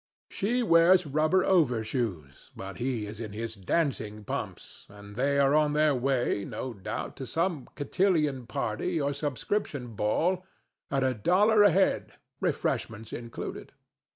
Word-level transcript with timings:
She 0.31 0.63
wears 0.63 1.05
rubber 1.05 1.45
overshoes, 1.45 2.49
but 2.55 2.77
he 2.77 3.05
is 3.05 3.19
in 3.19 3.33
his 3.33 3.53
dancing 3.53 4.23
pumps, 4.23 4.87
and 4.89 5.15
they 5.15 5.37
are 5.37 5.53
on 5.53 5.73
their 5.73 5.93
way 5.93 6.43
no 6.43 6.73
doubt, 6.73 7.15
to 7.17 7.27
some 7.27 7.69
cotillon 7.75 8.47
party 8.47 8.99
or 8.99 9.13
subscription 9.13 9.93
ball 9.93 10.43
at 10.89 11.03
a 11.03 11.13
dollar 11.13 11.61
a 11.61 11.69
head, 11.69 12.13
refreshments 12.39 13.13
included. 13.13 13.73